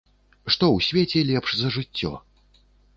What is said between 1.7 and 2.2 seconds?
жыццё?